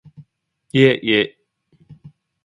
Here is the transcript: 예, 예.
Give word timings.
예, 0.73 0.99
예. 1.03 1.37